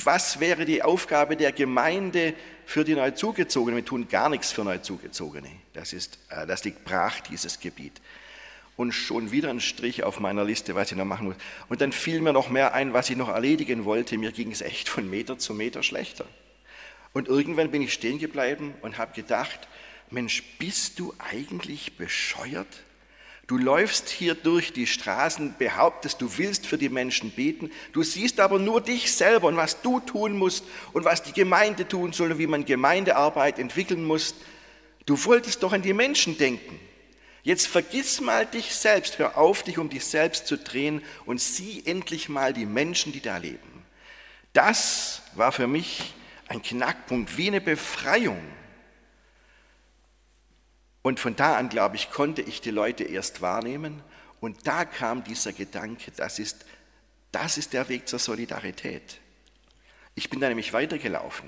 Was 0.04 0.40
wäre 0.40 0.66
die 0.66 0.82
Aufgabe 0.82 1.36
der 1.36 1.52
Gemeinde 1.52 2.34
für 2.66 2.84
die 2.84 2.96
Neuzugezogenen? 2.96 3.78
Wir 3.78 3.86
tun 3.86 4.08
gar 4.08 4.30
nichts 4.30 4.52
für 4.52 4.64
Neuzugezogene. 4.64 5.50
Das, 5.74 5.94
ist, 5.94 6.18
äh, 6.30 6.48
das 6.48 6.64
liegt 6.64 6.84
brach, 6.84 7.20
dieses 7.20 7.60
Gebiet. 7.60 8.02
Und 8.78 8.92
schon 8.92 9.32
wieder 9.32 9.50
ein 9.50 9.62
Strich 9.62 10.04
auf 10.04 10.20
meiner 10.20 10.44
Liste, 10.44 10.76
was 10.76 10.92
ich 10.92 10.98
noch 10.98 11.06
machen 11.06 11.28
muss. 11.28 11.36
Und 11.70 11.80
dann 11.80 11.92
fiel 11.94 12.20
mir 12.22 12.34
noch 12.34 12.50
mehr 12.50 12.74
ein, 12.74 12.94
was 12.94 13.10
ich 13.10 13.16
noch 13.16 13.30
erledigen 13.30 13.86
wollte. 13.86 14.18
Mir 14.18 14.32
ging 14.32 14.52
es 14.52 14.62
echt 14.62 14.90
von 14.90 15.10
Meter 15.10 15.38
zu 15.38 15.54
Meter 15.54 15.82
schlechter. 15.82 16.26
Und 17.14 17.30
irgendwann 17.30 17.72
bin 17.72 17.82
ich 17.82 17.94
stehen 17.94 18.20
geblieben 18.20 18.74
und 18.82 18.98
habe 18.98 19.14
gedacht, 19.14 19.70
Mensch, 20.12 20.44
bist 20.60 21.00
du 21.00 21.14
eigentlich 21.18 21.96
bescheuert? 21.96 22.68
Du 23.48 23.58
läufst 23.58 24.10
hier 24.10 24.34
durch 24.34 24.74
die 24.74 24.88
Straßen, 24.88 25.56
behauptest, 25.60 26.20
du 26.20 26.38
willst 26.38 26.66
für 26.66 26.80
die 26.80 26.90
Menschen 26.90 27.30
beten, 27.30 27.72
du 27.94 28.02
siehst 28.02 28.40
aber 28.40 28.58
nur 28.58 28.82
dich 28.82 29.14
selber 29.14 29.48
und 29.48 29.56
was 29.56 29.82
du 29.82 30.00
tun 30.00 30.36
musst 30.36 30.66
und 30.94 31.06
was 31.06 31.22
die 31.22 31.32
Gemeinde 31.32 31.88
tun 31.88 32.12
soll 32.12 32.32
und 32.32 32.40
wie 32.40 32.48
man 32.48 32.66
Gemeindearbeit 32.66 33.60
entwickeln 33.60 34.04
muss. 34.04 34.34
Du 35.06 35.24
wolltest 35.26 35.62
doch 35.62 35.74
an 35.74 35.84
die 35.84 35.94
Menschen 35.94 36.38
denken. 36.40 36.80
Jetzt 37.46 37.68
vergiss 37.68 38.22
mal 38.22 38.48
dich 38.48 38.74
selbst, 38.74 39.20
hör 39.20 39.38
auf, 39.38 39.62
dich 39.62 39.78
um 39.78 39.88
dich 39.88 40.04
selbst 40.04 40.48
zu 40.48 40.58
drehen 40.58 41.04
und 41.28 41.40
sieh 41.40 41.84
endlich 41.86 42.28
mal 42.28 42.54
die 42.54 42.66
Menschen, 42.66 43.14
die 43.14 43.22
da 43.22 43.38
leben. 43.38 43.86
Das 44.52 45.22
war 45.36 45.52
für 45.52 45.68
mich 45.68 46.16
ein 46.48 46.64
Knackpunkt, 46.64 47.38
wie 47.38 47.46
eine 47.50 47.62
Befreiung. 47.62 48.42
Und 51.04 51.20
von 51.20 51.36
da 51.36 51.56
an, 51.56 51.70
glaube 51.70 51.98
ich, 51.98 52.10
konnte 52.10 52.42
ich 52.42 52.62
die 52.62 52.72
Leute 52.72 53.04
erst 53.04 53.44
wahrnehmen. 53.44 54.02
Und 54.40 54.66
da 54.66 54.84
kam 54.84 55.24
dieser 55.24 55.54
Gedanke, 55.54 56.10
das 56.18 56.40
ist, 56.40 56.66
das 57.32 57.60
ist 57.60 57.74
der 57.74 57.88
Weg 57.90 58.08
zur 58.08 58.18
Solidarität. 58.18 59.20
Ich 60.16 60.32
bin 60.32 60.40
da 60.40 60.48
nämlich 60.48 60.74
weitergelaufen. 60.74 61.48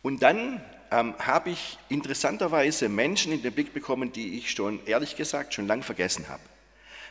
Und 0.00 0.22
dann 0.22 0.64
ähm, 0.90 1.14
habe 1.18 1.50
ich 1.50 1.78
interessanterweise 1.88 2.88
Menschen 2.88 3.32
in 3.32 3.42
den 3.42 3.52
Blick 3.52 3.72
bekommen, 3.72 4.12
die 4.12 4.38
ich 4.38 4.50
schon, 4.50 4.84
ehrlich 4.86 5.16
gesagt, 5.16 5.54
schon 5.54 5.66
lang 5.66 5.82
vergessen 5.82 6.28
habe. 6.28 6.42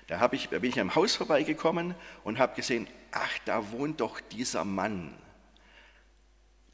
Da, 0.07 0.19
hab 0.19 0.33
ich, 0.33 0.49
da 0.49 0.59
bin 0.59 0.69
ich 0.69 0.79
am 0.79 0.95
Haus 0.95 1.15
vorbeigekommen 1.15 1.95
und 2.23 2.37
habe 2.37 2.55
gesehen, 2.55 2.87
ach, 3.11 3.31
da 3.45 3.71
wohnt 3.71 4.01
doch 4.01 4.19
dieser 4.19 4.63
Mann 4.65 5.13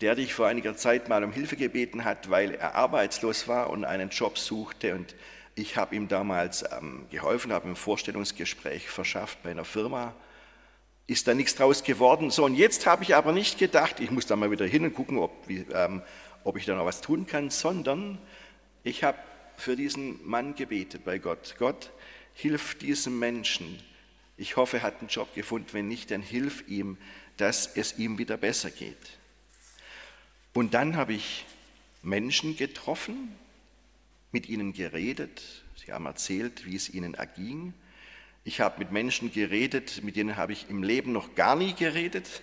der 0.01 0.15
dich 0.15 0.33
vor 0.33 0.47
einiger 0.47 0.75
Zeit 0.75 1.09
mal 1.09 1.23
um 1.23 1.31
Hilfe 1.31 1.55
gebeten 1.55 2.03
hat, 2.03 2.29
weil 2.29 2.55
er 2.55 2.75
arbeitslos 2.75 3.47
war 3.47 3.69
und 3.69 3.85
einen 3.85 4.09
Job 4.09 4.37
suchte. 4.37 4.95
Und 4.95 5.15
ich 5.55 5.77
habe 5.77 5.95
ihm 5.95 6.07
damals 6.07 6.65
ähm, 6.75 7.05
geholfen, 7.11 7.53
habe 7.53 7.69
ein 7.69 7.75
Vorstellungsgespräch 7.75 8.89
verschafft 8.89 9.43
bei 9.43 9.51
einer 9.51 9.65
Firma. 9.65 10.13
Ist 11.05 11.27
da 11.27 11.33
nichts 11.33 11.55
draus 11.55 11.83
geworden. 11.83 12.31
So, 12.31 12.45
und 12.45 12.55
jetzt 12.55 12.85
habe 12.87 13.03
ich 13.03 13.15
aber 13.15 13.31
nicht 13.31 13.59
gedacht, 13.59 13.99
ich 13.99 14.11
muss 14.11 14.25
da 14.25 14.35
mal 14.35 14.49
wieder 14.49 14.65
hin 14.65 14.83
und 14.83 14.95
gucken, 14.95 15.19
ob, 15.19 15.31
wie, 15.47 15.65
ähm, 15.73 16.01
ob 16.43 16.57
ich 16.57 16.65
da 16.65 16.75
noch 16.75 16.85
was 16.85 17.01
tun 17.01 17.25
kann, 17.25 17.49
sondern 17.49 18.17
ich 18.83 19.03
habe 19.03 19.17
für 19.57 19.75
diesen 19.75 20.25
Mann 20.27 20.55
gebetet 20.55 21.05
bei 21.05 21.19
Gott. 21.19 21.55
Gott, 21.59 21.91
hilf 22.33 22.75
diesem 22.75 23.19
Menschen. 23.19 23.79
Ich 24.37 24.55
hoffe, 24.55 24.77
er 24.77 24.83
hat 24.83 24.99
einen 24.99 25.09
Job 25.09 25.33
gefunden. 25.35 25.67
Wenn 25.71 25.87
nicht, 25.87 26.11
dann 26.11 26.21
hilf 26.21 26.67
ihm, 26.67 26.97
dass 27.37 27.75
es 27.75 27.99
ihm 27.99 28.17
wieder 28.17 28.37
besser 28.37 28.71
geht. 28.71 28.97
Und 30.53 30.73
dann 30.73 30.95
habe 30.95 31.13
ich 31.13 31.45
Menschen 32.01 32.57
getroffen, 32.57 33.35
mit 34.31 34.49
ihnen 34.49 34.73
geredet. 34.73 35.63
Sie 35.75 35.91
haben 35.91 36.05
erzählt, 36.05 36.65
wie 36.65 36.75
es 36.75 36.89
ihnen 36.89 37.13
erging. 37.13 37.73
Ich 38.43 38.59
habe 38.59 38.79
mit 38.79 38.91
Menschen 38.91 39.31
geredet, 39.31 40.03
mit 40.03 40.15
denen 40.15 40.37
habe 40.37 40.53
ich 40.53 40.69
im 40.69 40.83
Leben 40.83 41.11
noch 41.11 41.35
gar 41.35 41.55
nie 41.55 41.73
geredet. 41.73 42.41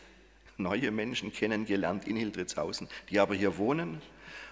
Neue 0.58 0.90
Menschen 0.90 1.32
kennengelernt 1.32 2.06
in 2.06 2.16
Hildritzhausen, 2.16 2.88
die 3.10 3.20
aber 3.20 3.34
hier 3.34 3.58
wohnen. 3.58 4.02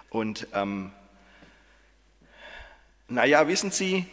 Und 0.08 0.46
ähm, 0.54 0.92
naja, 3.08 3.46
wissen 3.48 3.70
Sie, 3.70 4.06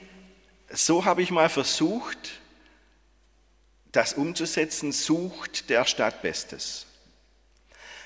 so 0.71 1.05
habe 1.05 1.21
ich 1.21 1.31
mal 1.31 1.50
versucht, 1.50 2.41
das 3.91 4.13
umzusetzen, 4.13 4.91
sucht 4.91 5.69
der 5.69 5.85
Stadt 5.85 6.21
Bestes. 6.21 6.88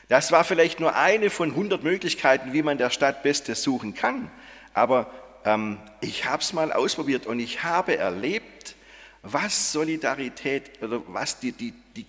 Das 0.10 0.32
war 0.32 0.44
vielleicht 0.44 0.80
nur 0.80 0.96
eine 0.96 1.30
von 1.30 1.52
100 1.52 1.84
Möglichkeiten, 1.84 2.54
wie 2.54 2.64
man 2.64 2.78
der 2.78 2.90
Stadt 2.90 3.24
Bestes 3.24 3.64
suchen 3.64 3.94
kann. 3.94 4.30
Aber 4.74 5.12
ähm, 5.44 5.80
ich 6.02 6.26
habe 6.26 6.42
es 6.42 6.54
mal 6.54 6.72
ausprobiert 6.72 7.26
und 7.26 7.40
ich 7.40 7.64
habe 7.64 7.98
erlebt, 7.98 8.76
was 9.22 9.72
Solidarität 9.72 10.82
oder 10.82 11.02
was 11.08 11.40
die, 11.40 11.52
die, 11.52 11.74
die 11.96 12.06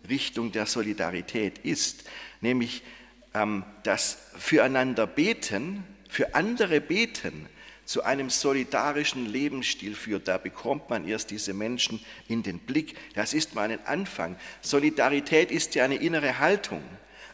Grundrichtung 0.00 0.50
der 0.50 0.66
Solidarität 0.66 1.58
ist. 1.58 2.04
Nämlich 2.40 2.82
ähm, 3.34 3.64
das 3.84 4.18
Füreinander 4.36 5.06
beten, 5.06 5.84
für 6.08 6.34
andere 6.34 6.80
beten, 6.80 7.48
zu 7.84 8.04
einem 8.04 8.30
solidarischen 8.30 9.26
Lebensstil 9.26 9.94
führt, 9.94 10.28
da 10.28 10.38
bekommt 10.38 10.90
man 10.90 11.06
erst 11.08 11.30
diese 11.30 11.54
Menschen 11.54 12.04
in 12.28 12.42
den 12.42 12.60
Blick. 12.60 12.96
Das 13.14 13.34
ist 13.34 13.54
mal 13.54 13.70
ein 13.70 13.84
Anfang. 13.84 14.36
Solidarität 14.60 15.50
ist 15.50 15.74
ja 15.74 15.84
eine 15.84 15.96
innere 15.96 16.38
Haltung. 16.38 16.82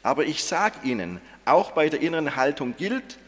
Aber 0.03 0.25
ich 0.25 0.45
sage 0.45 0.79
Ihnen, 0.83 1.21
auch 1.45 1.73
bei 1.73 1.89
der 1.89 2.01
inneren 2.01 2.37
Haltung 2.37 2.75
gilt, 2.77 3.19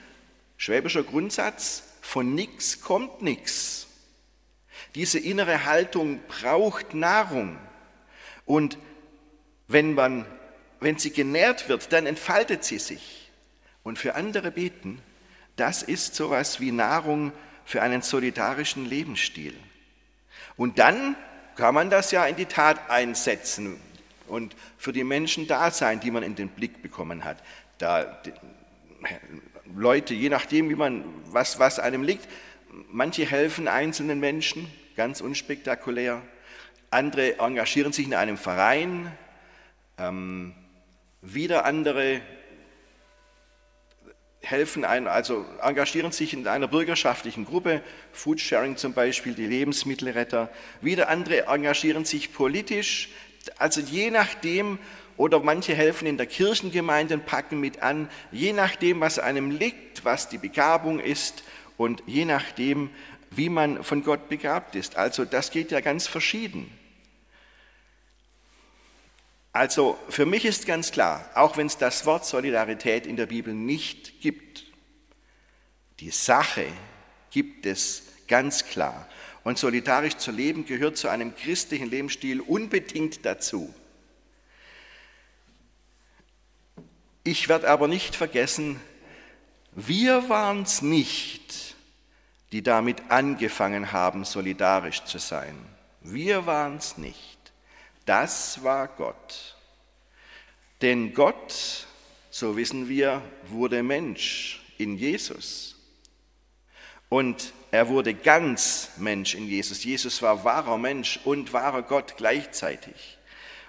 schwäbischer 0.57 1.03
Grundsatz, 1.03 1.85
von 2.01 2.35
nichts 2.35 2.81
kommt 2.81 3.21
nichts. 3.21 3.89
Diese 4.95 5.19
innere 5.19 5.67
Haltung 5.67 6.21
braucht 6.29 6.95
Nahrung. 6.95 7.59
Und 8.47 8.79
wenn, 9.69 9.95
man, 9.95 10.27
wenn 10.81 10.99
sie 10.99 11.13
genährt 11.13 11.69
wird, 11.69 11.93
dann 11.93 12.07
entfaltet 12.07 12.65
sie 12.65 12.79
sich. 12.79 13.31
Und 13.83 13.99
für 13.99 14.15
andere 14.15 14.51
beten, 14.51 15.01
das 15.57 15.83
ist 15.83 16.15
sowas 16.15 16.61
wie 16.61 16.73
Nahrung 16.73 17.33
für 17.65 17.83
einen 17.83 18.03
solidarischen 18.03 18.87
Lebensstil. 18.87 19.55
Und 20.57 20.79
dann 20.79 21.17
kann 21.57 21.75
man 21.75 21.91
das 21.91 22.11
ja 22.11 22.25
in 22.27 22.37
die 22.37 22.47
Tat 22.47 22.91
einsetzen 22.91 23.81
und 24.27 24.55
für 24.77 24.93
die 24.93 25.05
Menschen 25.05 25.47
da 25.47 25.71
sein, 25.71 26.01
die 26.01 26.11
man 26.11 26.23
in 26.23 26.35
den 26.35 26.49
Blick 26.49 26.83
bekommen 26.83 27.25
hat. 27.25 27.39
Da 27.79 28.23
Leute, 29.75 30.15
je 30.15 30.29
nachdem, 30.29 30.71
wie 30.71 30.75
man, 30.75 31.05
was, 31.27 31.59
was 31.59 31.79
einem 31.79 32.03
liegt, 32.03 32.29
manche 32.91 33.25
helfen 33.27 33.69
einzelnen 33.69 34.21
Menschen, 34.21 34.71
ganz 34.97 35.21
unspektakulär. 35.21 36.23
Andere 36.91 37.39
engagieren 37.39 37.93
sich 37.93 38.07
in 38.07 38.15
einem 38.15 38.39
Verein. 38.39 39.13
Ähm, 39.99 40.55
wieder 41.23 41.65
andere 41.65 42.21
helfen 44.41 44.85
ein, 44.85 45.09
also 45.09 45.45
engagieren 45.61 46.13
sich 46.13 46.33
in 46.33 46.47
einer 46.47 46.69
bürgerschaftlichen 46.69 47.45
Gruppe, 47.45 47.83
Foodsharing 48.13 48.77
zum 48.77 48.93
Beispiel, 48.93 49.35
die 49.35 49.47
Lebensmittelretter. 49.47 50.49
Wieder 50.81 51.09
andere 51.09 51.47
engagieren 51.47 52.05
sich 52.05 52.33
politisch, 52.33 53.09
also 53.59 53.81
je 53.81 54.11
nachdem, 54.11 54.79
oder 55.17 55.41
manche 55.41 55.75
helfen 55.75 56.07
in 56.07 56.17
der 56.17 56.27
Kirchengemeinde 56.27 57.15
und 57.15 57.27
packen 57.27 57.59
mit 57.59 57.83
an, 57.83 58.09
je 58.31 58.53
nachdem, 58.53 59.01
was 59.01 59.19
einem 59.19 59.51
liegt, 59.51 60.05
was 60.05 60.29
die 60.29 60.39
Begabung 60.39 61.01
ist 61.01 61.43
und 61.77 62.03
je 62.07 62.25
nachdem, 62.25 62.91
wie 63.31 63.49
man 63.49 63.83
von 63.83 64.05
Gott 64.05 64.29
begabt 64.29 64.77
ist. 64.77 64.97
Also 64.97 65.25
das 65.25 65.51
geht 65.51 65.73
ja 65.73 65.81
ganz 65.81 66.07
verschieden. 66.07 66.71
Also 69.53 69.99
für 70.09 70.27
mich 70.27 70.45
ist 70.45 70.67
ganz 70.67 70.93
klar, 70.93 71.29
auch 71.35 71.57
wenn 71.57 71.67
es 71.67 71.79
das 71.79 72.07
Wort 72.07 72.27
Solidarität 72.27 73.07
in 73.07 73.17
der 73.17 73.27
Bibel 73.27 73.55
nicht 73.55 74.21
gibt, 74.21 74.65
die 76.01 76.11
Sache 76.11 76.67
gibt 77.31 77.67
es 77.67 78.03
ganz 78.29 78.65
klar. 78.67 79.09
Und 79.45 79.59
solidarisch 79.59 80.17
zu 80.17 80.31
leben 80.31 80.67
gehört 80.67 80.97
zu 80.97 81.09
einem 81.09 81.35
christlichen 81.35 81.89
Lebensstil 81.89 82.41
unbedingt 82.41 83.25
dazu. 83.25 83.75
Ich 87.25 87.49
werde 87.49 87.69
aber 87.69 87.89
nicht 87.89 88.15
vergessen, 88.15 88.81
wir 89.73 90.29
waren 90.29 90.63
es 90.63 90.83
nicht, 90.83 91.77
die 92.53 92.63
damit 92.63 93.11
angefangen 93.11 93.93
haben, 93.93 94.25
solidarisch 94.25 95.05
zu 95.05 95.19
sein. 95.19 95.57
Wir 96.01 96.47
waren 96.47 96.77
es 96.77 96.97
nicht. 96.99 97.38
Das 98.09 98.63
war 98.65 98.89
Gott. 98.89 99.55
Denn 100.81 101.13
Gott, 101.13 101.87
so 102.31 102.57
wissen 102.57 102.89
wir, 102.89 103.21
wurde 103.49 103.83
Mensch 103.83 104.63
in 104.79 104.97
Jesus. 104.97 105.77
Und 107.11 107.53
er 107.71 107.89
wurde 107.89 108.15
ganz 108.15 108.93
Mensch 108.97 109.35
in 109.35 109.47
Jesus. 109.47 109.85
Jesus 109.85 110.23
war 110.23 110.43
wahrer 110.43 110.79
Mensch 110.79 111.21
und 111.25 111.53
wahrer 111.53 111.83
Gott 111.83 112.17
gleichzeitig. 112.17 113.19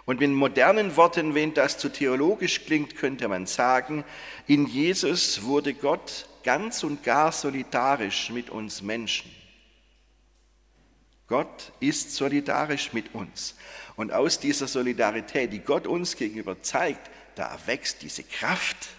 Und 0.06 0.22
mit 0.22 0.32
modernen 0.32 0.96
Worten, 0.96 1.36
wenn 1.36 1.54
das 1.54 1.78
zu 1.78 1.90
theologisch 1.90 2.64
klingt, 2.64 2.96
könnte 2.96 3.28
man 3.28 3.46
sagen, 3.46 4.06
in 4.48 4.68
Jesus 4.68 5.44
wurde 5.44 5.74
Gott 5.74 6.30
ganz 6.46 6.86
und 6.86 7.04
gar 7.04 7.34
solidarisch 7.34 8.30
mit 8.30 8.50
uns 8.50 8.82
Menschen. 8.82 9.39
Gott 11.30 11.72
ist 11.80 12.16
solidarisch 12.16 12.92
mit 12.92 13.14
uns. 13.14 13.56
Und 13.96 14.12
aus 14.12 14.40
dieser 14.40 14.68
Solidarität, 14.68 15.54
die 15.54 15.60
Gott 15.60 15.88
uns 15.88 16.18
gegenüber 16.18 16.62
zeigt, 16.62 17.10
da 17.36 17.46
erwächst 17.46 18.02
diese 18.02 18.24
Kraft, 18.24 18.90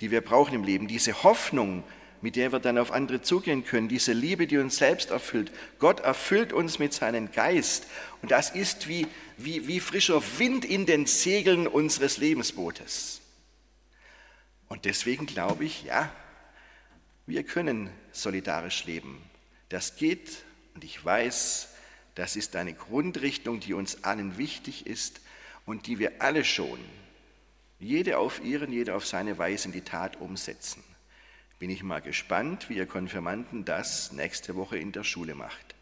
die 0.00 0.10
wir 0.10 0.22
brauchen 0.22 0.54
im 0.54 0.64
Leben, 0.64 0.88
diese 0.88 1.22
Hoffnung, 1.22 1.84
mit 2.22 2.36
der 2.36 2.50
wir 2.52 2.60
dann 2.60 2.78
auf 2.78 2.92
andere 2.92 3.20
zugehen 3.20 3.64
können, 3.64 3.88
diese 3.88 4.12
Liebe, 4.12 4.46
die 4.46 4.56
uns 4.56 4.76
selbst 4.76 5.10
erfüllt. 5.10 5.52
Gott 5.78 6.00
erfüllt 6.00 6.52
uns 6.52 6.78
mit 6.78 6.94
seinem 6.94 7.30
Geist. 7.30 7.86
Und 8.22 8.30
das 8.30 8.50
ist 8.50 8.88
wie, 8.88 9.06
wie, 9.36 9.66
wie 9.66 9.80
frischer 9.80 10.22
Wind 10.38 10.64
in 10.64 10.86
den 10.86 11.06
Segeln 11.06 11.66
unseres 11.66 12.16
Lebensbootes. 12.16 13.20
Und 14.68 14.86
deswegen 14.86 15.26
glaube 15.26 15.64
ich, 15.64 15.82
ja, 15.82 16.10
wir 17.26 17.42
können 17.42 17.90
solidarisch 18.12 18.86
leben. 18.86 19.22
Das 19.68 19.96
geht 19.96 20.44
und 20.74 20.84
ich 20.84 21.04
weiß, 21.04 21.68
das 22.14 22.36
ist 22.36 22.56
eine 22.56 22.74
Grundrichtung, 22.74 23.60
die 23.60 23.74
uns 23.74 24.04
allen 24.04 24.38
wichtig 24.38 24.86
ist 24.86 25.20
und 25.64 25.86
die 25.86 25.98
wir 25.98 26.20
alle 26.20 26.44
schon, 26.44 26.78
jede 27.78 28.18
auf 28.18 28.42
ihren, 28.44 28.72
jeder 28.72 28.96
auf 28.96 29.06
seine 29.06 29.38
Weise 29.38 29.66
in 29.66 29.72
die 29.72 29.82
Tat 29.82 30.20
umsetzen. 30.20 30.84
Bin 31.58 31.70
ich 31.70 31.82
mal 31.82 32.00
gespannt, 32.00 32.68
wie 32.68 32.76
ihr 32.76 32.86
Konfirmanden 32.86 33.64
das 33.64 34.12
nächste 34.12 34.56
Woche 34.56 34.78
in 34.78 34.92
der 34.92 35.04
Schule 35.04 35.34
macht. 35.34 35.74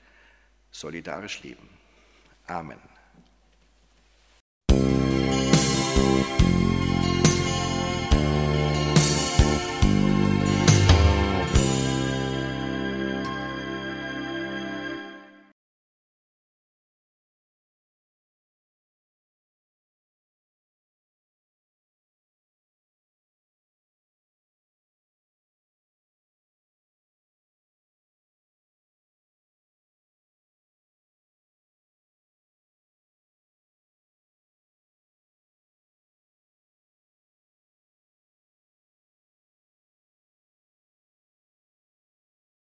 Solidarisch 0.70 1.42
leben. 1.42 1.68
Amen. 2.46 2.89